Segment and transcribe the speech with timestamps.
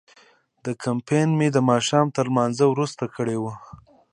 [0.63, 3.43] دا کمپاین مې د ماښام تر لمانځه وروسته کړی و.